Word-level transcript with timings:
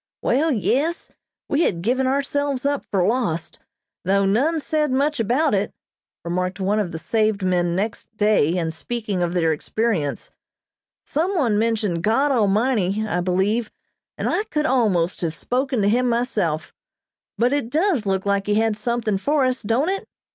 "Wall, 0.23 0.51
yes, 0.51 1.11
we 1.47 1.61
had 1.61 1.83
given 1.83 2.07
ourselves 2.07 2.65
up 2.65 2.87
for 2.89 3.05
lost, 3.05 3.59
though 4.03 4.25
none 4.25 4.59
said 4.59 4.89
much 4.89 5.19
about 5.19 5.53
it," 5.53 5.71
remarked 6.25 6.59
one 6.59 6.79
of 6.79 6.91
the 6.91 6.97
saved 6.97 7.43
men 7.43 7.75
next 7.75 8.07
day, 8.17 8.57
in 8.57 8.71
speaking 8.71 9.21
of 9.21 9.35
their 9.35 9.53
experience. 9.53 10.31
"Some 11.05 11.35
one 11.37 11.59
mentioned 11.59 12.01
God 12.01 12.31
Almighty, 12.31 13.05
I 13.07 13.21
believe, 13.21 13.69
and 14.17 14.27
I 14.27 14.45
could 14.45 14.65
almost 14.65 15.21
have 15.21 15.35
spoken 15.35 15.83
to 15.83 15.87
Him 15.87 16.09
myself, 16.09 16.73
but 17.37 17.53
it 17.53 17.69
does 17.69 18.07
look 18.07 18.25
like 18.25 18.47
He 18.47 18.55
had 18.55 18.73
done 18.73 18.81
something 18.81 19.17
for 19.19 19.45
us, 19.45 19.61
don't 19.61 19.89
it?" 19.89 20.07